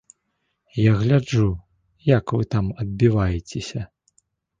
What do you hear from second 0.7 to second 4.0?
Я гляджу, як вы там адбіваецеся.